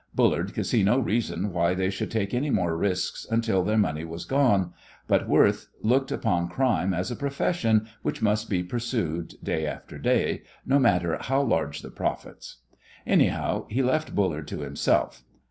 [0.15, 4.03] Bullard could see no reason why they should take any more risks until their money
[4.03, 4.73] was gone,
[5.07, 10.41] but Worth looked upon crime as a profession which must be pursued day after day,
[10.65, 12.61] no matter how large the profits.
[13.05, 15.21] Anyhow, he left Bullard to himself.